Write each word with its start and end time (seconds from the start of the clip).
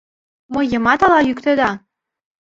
Мыйымат 0.53 0.99
ала 1.05 1.19
йӱктеда?.. 1.27 1.69